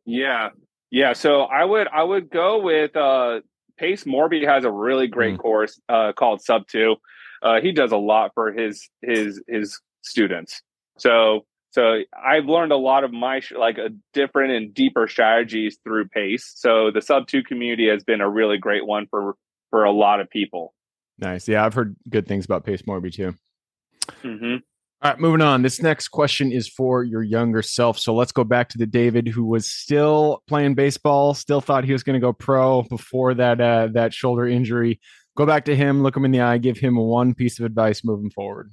[0.05, 0.51] Yeah,
[0.91, 1.13] yeah.
[1.13, 3.41] So I would I would go with uh,
[3.79, 5.39] Pace Morby has a really great mm.
[5.39, 6.97] course uh, called Subto.
[7.43, 10.63] Uh, he does a lot for his his his students.
[10.99, 16.07] So so I've learned a lot of my like a different and deeper strategies through
[16.09, 16.53] Pace.
[16.55, 19.35] So the Subto community has been a really great one for
[19.71, 20.73] for a lot of people.
[21.19, 21.47] Nice.
[21.49, 23.35] Yeah, I've heard good things about Pace Morby too.
[24.23, 24.57] Mm-hmm.
[25.03, 25.63] All right, moving on.
[25.63, 27.99] This next question is for your younger self.
[27.99, 31.93] So let's go back to the David who was still playing baseball, still thought he
[31.93, 35.01] was going to go pro before that uh, that shoulder injury.
[35.37, 38.03] Go back to him, look him in the eye, give him one piece of advice
[38.03, 38.71] moving forward.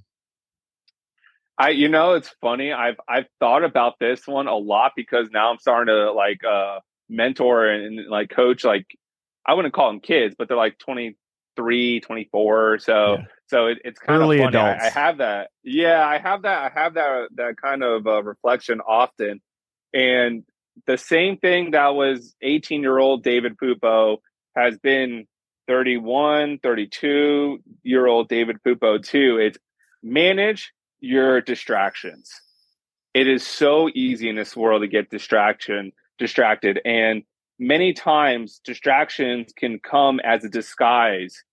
[1.57, 2.71] I, you know, it's funny.
[2.71, 6.79] I've I've thought about this one a lot because now I'm starting to like uh
[7.09, 8.85] mentor and, and like coach like
[9.45, 10.79] I wouldn't call them kids, but they're like
[11.55, 12.79] 23, 24.
[12.79, 13.25] So yeah.
[13.47, 14.57] so it, it's kind Early of funny.
[14.57, 15.49] I, I, have that.
[15.63, 16.71] Yeah, I have that.
[16.71, 19.41] I have that that kind of uh, reflection often.
[19.93, 20.43] And
[20.87, 24.17] the same thing that was 18 year old David Pupo
[24.55, 25.27] has been
[25.67, 29.37] 31, 32 year old David Pupo too.
[29.37, 29.57] It's
[30.03, 32.31] manage your distractions.
[33.13, 37.23] It is so easy in this world to get distraction distracted and
[37.61, 41.43] many times distractions can come as a disguise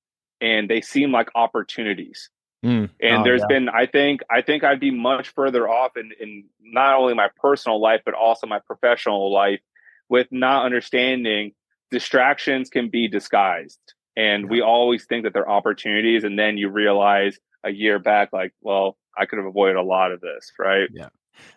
[0.40, 2.31] and they seem like opportunities.
[2.64, 2.88] Mm.
[3.01, 3.59] And oh, there's yeah.
[3.59, 7.29] been I think I think I'd be much further off in, in not only my
[7.40, 9.61] personal life but also my professional life
[10.09, 11.53] with not understanding
[11.90, 13.79] distractions can be disguised.
[14.16, 14.49] And yeah.
[14.49, 18.97] we always think that they're opportunities and then you realize a year back like, well,
[19.16, 20.88] I could have avoided a lot of this, right?
[20.90, 21.11] Yeah.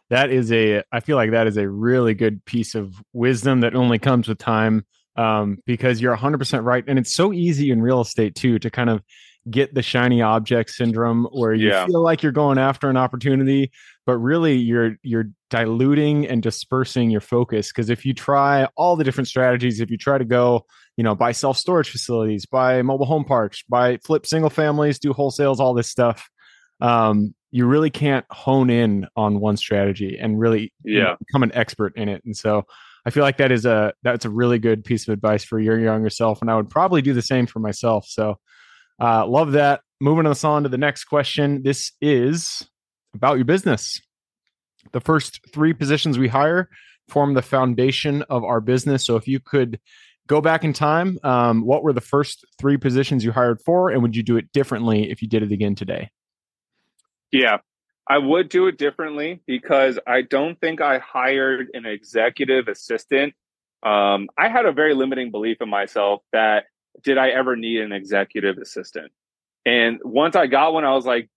[0.10, 3.76] That is a, I feel like that is a really good piece of wisdom that
[3.76, 6.84] only comes with time um, because you're 100% right.
[6.88, 9.02] And it's so easy in real estate too to kind of
[9.50, 11.86] get the shiny object syndrome where you yeah.
[11.86, 13.72] feel like you're going after an opportunity
[14.06, 19.04] but really you're you're diluting and dispersing your focus because if you try all the
[19.04, 20.64] different strategies if you try to go
[20.96, 25.12] you know buy self storage facilities buy mobile home parks buy flip single families do
[25.12, 26.30] wholesales all this stuff
[26.80, 30.94] um, you really can't hone in on one strategy and really yeah.
[30.94, 32.24] You know, become an expert in it.
[32.26, 32.66] And so
[33.06, 35.80] I feel like that is a that's a really good piece of advice for your
[35.80, 38.06] younger self, and I would probably do the same for myself.
[38.08, 38.38] So
[39.00, 39.82] uh, love that.
[40.00, 41.64] Moving us on to the next question.
[41.64, 42.68] This is
[43.14, 44.00] about your business.
[44.94, 46.70] The first three positions we hire
[47.08, 49.06] form the foundation of our business.
[49.06, 49.80] So if you could
[50.28, 54.02] go back in time, um, what were the first three positions you hired for, and
[54.02, 56.10] would you do it differently if you did it again today?
[57.32, 57.58] Yeah,
[58.08, 63.34] I would do it differently because I don't think I hired an executive assistant.
[63.84, 66.66] Um, I had a very limiting belief in myself that
[67.04, 69.12] did I ever need an executive assistant?
[69.66, 71.30] And once I got one, I was like,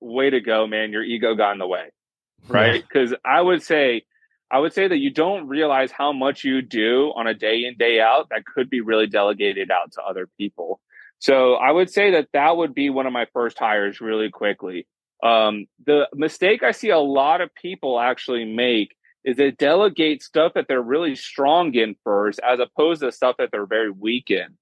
[0.00, 0.92] way to go, man.
[0.92, 1.90] Your ego got in the way.
[2.48, 2.84] Right.
[2.86, 4.04] Because I would say,
[4.48, 7.76] I would say that you don't realize how much you do on a day in,
[7.76, 10.80] day out that could be really delegated out to other people.
[11.18, 14.86] So I would say that that would be one of my first hires really quickly.
[15.22, 20.54] Um, the mistake I see a lot of people actually make is they delegate stuff
[20.54, 24.56] that they're really strong in first, as opposed to stuff that they're very weak in.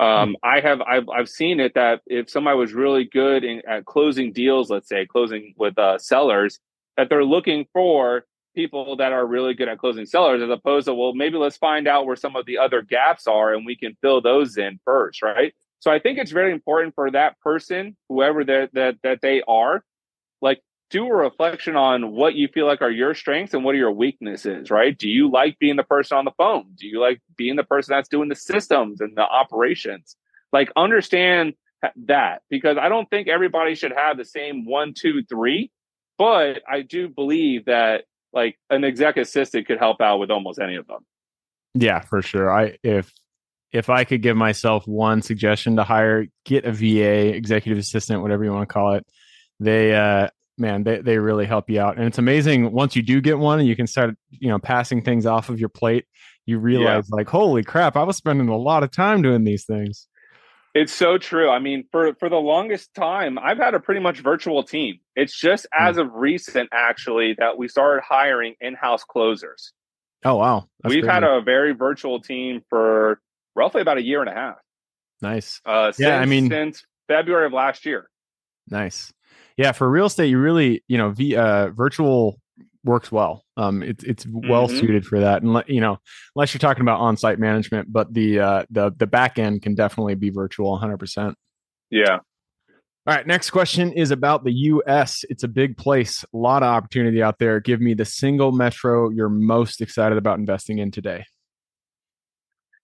[0.00, 0.34] Um, hmm.
[0.44, 4.32] I have I've I've seen it that if somebody was really good in, at closing
[4.32, 6.60] deals, let's say closing with uh, sellers,
[6.96, 10.94] that they're looking for people that are really good at closing sellers, as opposed to
[10.94, 13.96] well, maybe let's find out where some of the other gaps are and we can
[14.00, 15.54] fill those in first, right?
[15.80, 19.84] So I think it's very important for that person, whoever that that that they are,
[20.90, 23.92] do a reflection on what you feel like are your strengths and what are your
[23.92, 24.96] weaknesses, right?
[24.96, 26.66] Do you like being the person on the phone?
[26.76, 30.16] Do you like being the person that's doing the systems and the operations?
[30.52, 31.54] Like understand
[32.06, 35.70] that because I don't think everybody should have the same one, two, three,
[36.16, 40.76] but I do believe that like an exec assistant could help out with almost any
[40.76, 41.04] of them.
[41.74, 42.50] Yeah, for sure.
[42.50, 43.12] I if
[43.72, 48.44] if I could give myself one suggestion to hire, get a VA, executive assistant, whatever
[48.44, 49.06] you want to call it.
[49.60, 51.96] They uh man, they, they really help you out.
[51.96, 55.02] And it's amazing once you do get one and you can start, you know, passing
[55.02, 56.06] things off of your plate,
[56.46, 57.16] you realize yeah.
[57.16, 60.08] like, holy crap, I was spending a lot of time doing these things.
[60.74, 61.48] It's so true.
[61.48, 65.00] I mean, for for the longest time, I've had a pretty much virtual team.
[65.16, 65.88] It's just hmm.
[65.88, 69.72] as of recent, actually, that we started hiring in-house closers.
[70.24, 73.20] Oh wow, That's we've had a very virtual team for
[73.56, 74.56] roughly about a year and a half.
[75.20, 75.60] Nice.
[75.64, 78.08] Uh, since, yeah, I mean, since February of last year.
[78.70, 79.12] Nice
[79.58, 82.40] yeah, for real estate, you really, you know, v, uh, virtual
[82.84, 83.44] works well.
[83.56, 84.78] Um, it's it's well mm-hmm.
[84.78, 85.98] suited for that, and you know,
[86.36, 90.14] unless you're talking about on-site management, but the uh, the the back end can definitely
[90.14, 90.96] be virtual, 100.
[90.96, 91.36] percent
[91.90, 92.18] Yeah.
[93.06, 95.24] All right, next question is about the US.
[95.30, 97.58] It's a big place, a lot of opportunity out there.
[97.58, 101.24] Give me the single metro you're most excited about investing in today.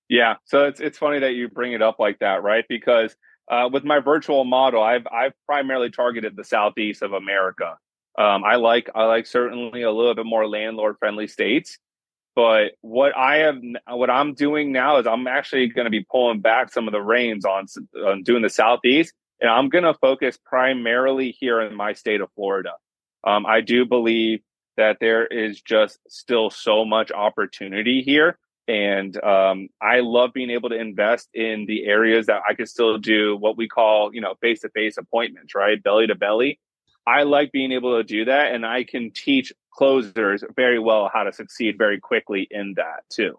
[0.09, 2.65] Yeah, so it's it's funny that you bring it up like that, right?
[2.69, 3.15] Because
[3.49, 7.77] uh, with my virtual model, I've I've primarily targeted the southeast of America.
[8.19, 11.79] Um, I like I like certainly a little bit more landlord friendly states,
[12.35, 16.41] but what I have what I'm doing now is I'm actually going to be pulling
[16.41, 20.39] back some of the reins on, on doing the southeast, and I'm going to focus
[20.45, 22.73] primarily here in my state of Florida.
[23.25, 24.41] Um, I do believe
[24.77, 30.71] that there is just still so much opportunity here and um, I love being able
[30.71, 34.35] to invest in the areas that I can still do what we call, you know,
[34.41, 35.83] face to face appointments, right?
[35.83, 36.59] Belly to belly.
[37.07, 38.55] I like being able to do that.
[38.55, 43.37] And I can teach closers very well how to succeed very quickly in that too.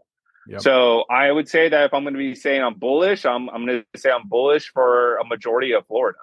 [0.47, 0.61] Yep.
[0.61, 3.65] So I would say that if I'm going to be saying I'm bullish, I'm, I'm
[3.65, 6.19] going to say I'm bullish for a majority of Florida.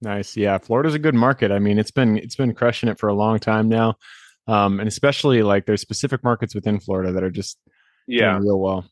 [0.00, 0.36] Nice.
[0.36, 0.58] Yeah.
[0.58, 1.50] Florida's a good market.
[1.50, 3.96] I mean, it's been, it's been crushing it for a long time now.
[4.46, 7.58] Um, and especially like there's specific markets within Florida that are just,
[8.10, 8.84] yeah, real well.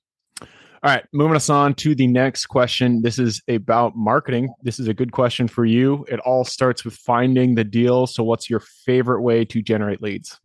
[0.80, 3.02] All right, moving us on to the next question.
[3.02, 4.54] This is about marketing.
[4.62, 6.06] This is a good question for you.
[6.08, 8.06] It all starts with finding the deal.
[8.06, 10.38] So, what's your favorite way to generate leads?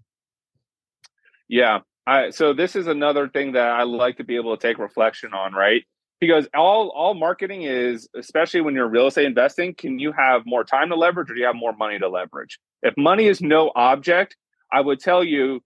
[1.48, 1.80] Yeah.
[2.08, 5.34] I, so this is another thing that I like to be able to take reflection
[5.34, 5.84] on, right?
[6.20, 10.64] Because all all marketing is, especially when you're real estate investing, can you have more
[10.64, 12.60] time to leverage or do you have more money to leverage?
[12.82, 14.36] If money is no object,
[14.72, 15.62] I would tell you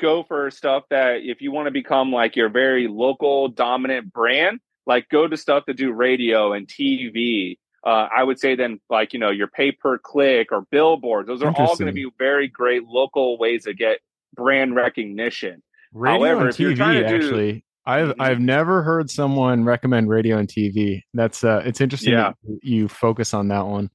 [0.00, 4.60] go for stuff that if you want to become like your very local dominant brand,
[4.86, 7.58] like go to stuff to do radio and TV.
[7.86, 11.42] Uh, I would say then like, you know, your pay per click or billboards, those
[11.42, 14.00] are all going to be very great local ways to get
[14.34, 15.62] brand recognition.
[15.92, 18.20] Radio However, and TV, actually, do, I've mm-hmm.
[18.20, 21.02] I've never heard someone recommend radio and TV.
[21.14, 22.12] That's uh, it's interesting.
[22.12, 22.32] Yeah.
[22.62, 23.90] you focus on that one.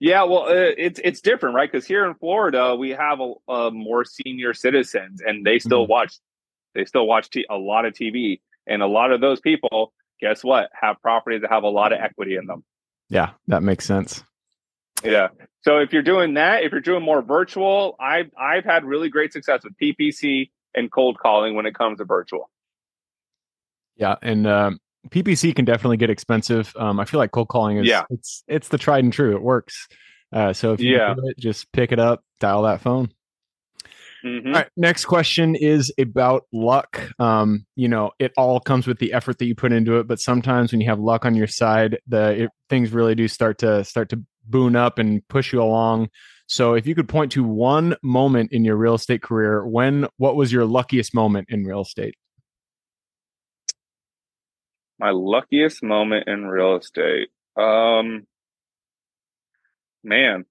[0.00, 1.70] Yeah, well, uh, it's it's different, right?
[1.70, 5.90] Because here in Florida, we have a, a, more senior citizens, and they still mm-hmm.
[5.90, 6.14] watch.
[6.74, 10.44] They still watch t- a lot of TV, and a lot of those people, guess
[10.44, 12.64] what, have properties that have a lot of equity in them.
[13.08, 14.22] Yeah, that makes sense.
[15.02, 15.28] Yeah.
[15.62, 19.32] So if you're doing that, if you're doing more virtual, I've I've had really great
[19.32, 22.50] success with PPC and cold calling when it comes to virtual.
[23.96, 24.80] Yeah, and um,
[25.10, 26.72] PPC can definitely get expensive.
[26.76, 28.04] Um, I feel like cold calling is yeah.
[28.10, 29.34] it's it's the tried and true.
[29.34, 29.88] It works.
[30.32, 31.14] Uh, so if you yeah.
[31.24, 33.10] it, just pick it up, dial that phone.
[34.24, 34.48] Mm-hmm.
[34.48, 34.68] All right.
[34.76, 37.12] Next question is about luck.
[37.18, 40.20] Um, you know, it all comes with the effort that you put into it, but
[40.20, 43.84] sometimes when you have luck on your side, the it, things really do start to
[43.84, 46.08] start to boon up and push you along.
[46.48, 50.34] So, if you could point to one moment in your real estate career, when what
[50.34, 52.16] was your luckiest moment in real estate?
[54.98, 57.28] My luckiest moment in real estate.
[57.56, 58.26] Um,
[60.02, 60.44] man,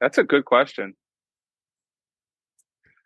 [0.00, 0.94] that's a good question.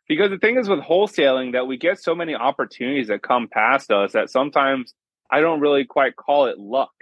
[0.07, 3.91] Because the thing is with wholesaling that we get so many opportunities that come past
[3.91, 4.95] us that sometimes
[5.31, 6.93] I don't really quite call it luck.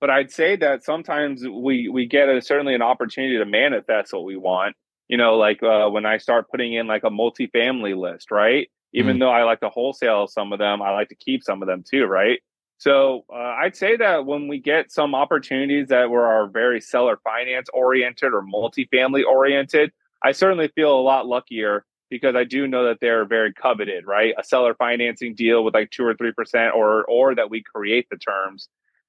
[0.00, 4.24] But I'd say that sometimes we we get a, certainly an opportunity to manifest what
[4.24, 4.76] we want.
[5.08, 8.70] You know, like uh, when I start putting in like a multifamily list, right?
[8.92, 9.20] Even mm.
[9.20, 11.84] though I like to wholesale some of them, I like to keep some of them
[11.88, 12.40] too, right?
[12.78, 17.18] So uh, I'd say that when we get some opportunities that were are very seller
[17.22, 22.86] finance oriented or multifamily oriented, I certainly feel a lot luckier because I do know
[22.86, 24.34] that they're very coveted, right?
[24.38, 28.06] A seller financing deal with like two or three percent, or or that we create
[28.10, 28.68] the terms,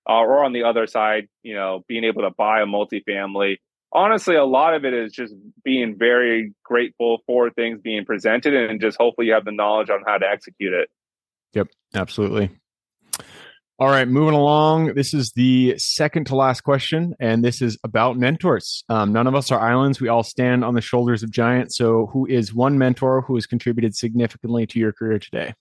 [0.09, 3.57] uh, or on the other side, you know, being able to buy a multifamily.
[3.91, 8.81] Honestly, a lot of it is just being very grateful for things being presented, and
[8.81, 10.89] just hopefully you have the knowledge on how to execute it.
[11.53, 12.49] Yep, absolutely.
[13.77, 14.93] All right, moving along.
[14.93, 18.85] This is the second to last question, and this is about mentors.
[18.87, 19.99] Um, none of us are islands.
[19.99, 21.75] We all stand on the shoulders of giants.
[21.75, 25.55] So, who is one mentor who has contributed significantly to your career today?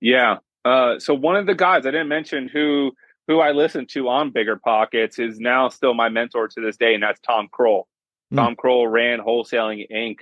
[0.00, 0.38] Yeah.
[0.64, 2.90] Uh, so, one of the guys I didn't mention who
[3.28, 7.02] who I listened to on BiggerPockets is now still my mentor to this day, and
[7.04, 7.84] that's Tom Krol.
[8.32, 8.38] Mm.
[8.38, 10.16] Tom Krol ran Wholesaling Inc.,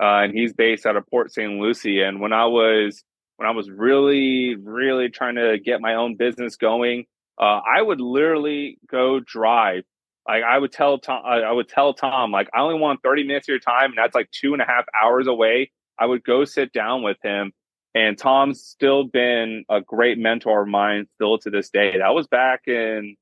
[0.00, 1.58] uh, and he's based out of Port St.
[1.58, 2.02] Lucie.
[2.02, 3.02] And when I was
[3.36, 7.06] when I was really, really trying to get my own business going,
[7.40, 9.84] uh, I would literally go drive.
[10.26, 13.46] Like I would tell Tom, I would tell Tom, like I only want 30 minutes
[13.46, 15.70] of your time, and that's like two and a half hours away.
[15.98, 17.52] I would go sit down with him,
[17.94, 21.98] and Tom's still been a great mentor of mine still to this day.
[21.98, 23.16] That was back in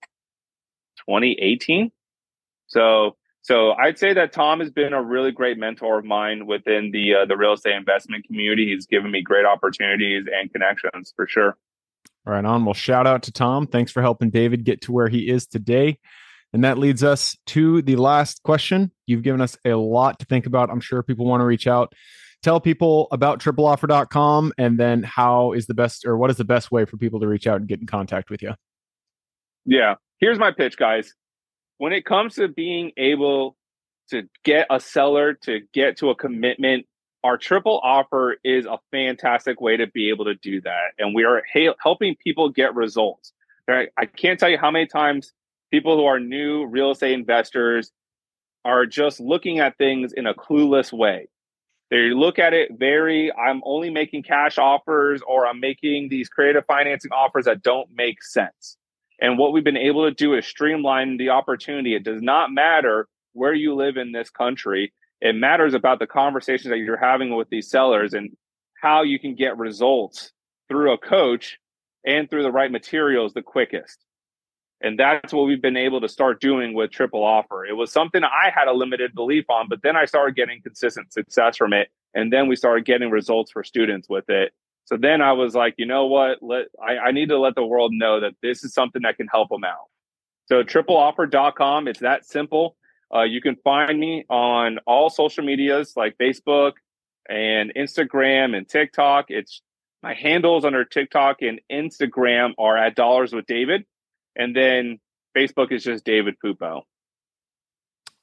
[1.08, 1.90] 2018.
[2.68, 6.92] So so I'd say that Tom has been a really great mentor of mine within
[6.92, 8.72] the uh, the real estate investment community.
[8.72, 11.56] He's given me great opportunities and connections for sure.
[12.24, 12.64] Right on.
[12.64, 13.66] Well, shout out to Tom.
[13.66, 15.98] Thanks for helping David get to where he is today.
[16.52, 18.92] And that leads us to the last question.
[19.06, 20.70] You've given us a lot to think about.
[20.70, 21.94] I'm sure people want to reach out.
[22.44, 26.70] Tell people about tripleoffer.com and then how is the best or what is the best
[26.70, 28.54] way for people to reach out and get in contact with you?
[29.64, 29.94] Yeah.
[30.18, 31.14] Here's my pitch, guys
[31.82, 33.56] when it comes to being able
[34.08, 36.86] to get a seller to get to a commitment,
[37.24, 40.92] our triple offer is a fantastic way to be able to do that.
[41.00, 43.32] And we are ha- helping people get results.
[43.66, 43.88] Right?
[43.98, 45.32] I can't tell you how many times
[45.72, 47.90] people who are new real estate investors
[48.64, 51.30] are just looking at things in a clueless way.
[51.90, 56.64] They look at it very, I'm only making cash offers or I'm making these creative
[56.66, 58.76] financing offers that don't make sense.
[59.22, 61.94] And what we've been able to do is streamline the opportunity.
[61.94, 64.92] It does not matter where you live in this country.
[65.20, 68.36] It matters about the conversations that you're having with these sellers and
[68.82, 70.32] how you can get results
[70.68, 71.60] through a coach
[72.04, 74.04] and through the right materials the quickest.
[74.80, 77.64] And that's what we've been able to start doing with Triple Offer.
[77.64, 81.12] It was something I had a limited belief on, but then I started getting consistent
[81.12, 81.90] success from it.
[82.12, 84.52] And then we started getting results for students with it.
[84.84, 86.38] So then I was like, you know what?
[86.42, 89.28] Let I, I need to let the world know that this is something that can
[89.28, 89.88] help them out.
[90.46, 92.76] So tripleoffer.com, it's that simple.
[93.14, 96.72] Uh, you can find me on all social medias like Facebook
[97.28, 99.26] and Instagram and TikTok.
[99.28, 99.62] It's
[100.02, 103.84] my handles under TikTok and Instagram are at dollars with David.
[104.34, 104.98] And then
[105.36, 106.82] Facebook is just David Pupo.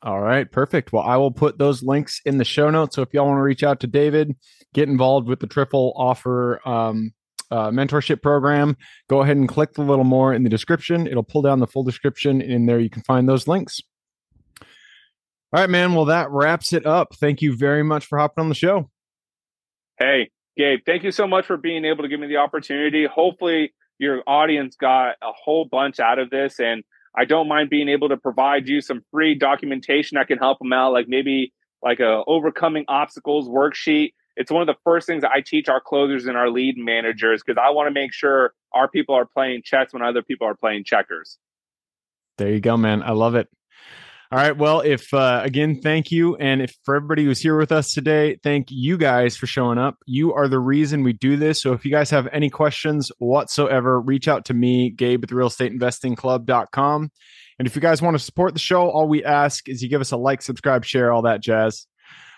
[0.02, 0.94] All right, perfect.
[0.94, 2.96] Well, I will put those links in the show notes.
[2.96, 4.36] So if y'all want to reach out to David,
[4.74, 7.12] get involved with the Triple Offer um,
[7.52, 8.78] uh, mentorship program,
[9.10, 11.06] go ahead and click a little more in the description.
[11.06, 12.42] It'll pull down the full description.
[12.42, 13.82] and In there, you can find those links.
[15.52, 15.94] All right, man.
[15.96, 17.16] Well, that wraps it up.
[17.16, 18.90] Thank you very much for hopping on the show.
[19.98, 23.06] Hey, Gabe, thank you so much for being able to give me the opportunity.
[23.06, 26.84] Hopefully, your audience got a whole bunch out of this and
[27.20, 30.72] I don't mind being able to provide you some free documentation that can help them
[30.72, 31.52] out, like maybe
[31.84, 34.14] like a overcoming obstacles worksheet.
[34.38, 37.62] It's one of the first things I teach our closers and our lead managers because
[37.62, 40.86] I want to make sure our people are playing chess when other people are playing
[40.86, 41.38] checkers.
[42.38, 43.04] There you go, man.
[43.04, 43.50] I love it.
[44.32, 44.56] All right.
[44.56, 46.36] Well, if uh, again, thank you.
[46.36, 49.98] And if for everybody who's here with us today, thank you guys for showing up.
[50.06, 51.60] You are the reason we do this.
[51.64, 55.36] So if you guys have any questions whatsoever, reach out to me, Gabe at the
[55.36, 57.10] real estate investing club.com.
[57.58, 60.00] And if you guys want to support the show, all we ask is you give
[60.00, 61.88] us a like, subscribe, share, all that jazz.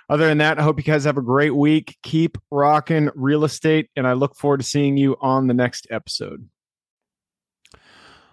[0.09, 1.97] Other than that, I hope you guys have a great week.
[2.03, 6.49] Keep rocking real estate, and I look forward to seeing you on the next episode.